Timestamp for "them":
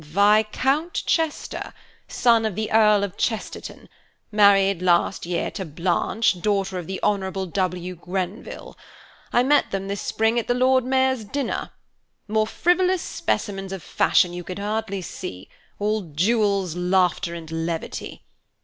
9.69-9.87